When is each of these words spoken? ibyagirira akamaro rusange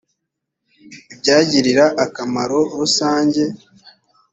ibyagirira 1.13 1.85
akamaro 2.05 2.59
rusange 2.77 3.43